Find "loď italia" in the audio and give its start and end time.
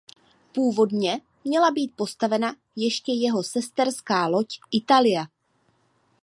4.27-5.25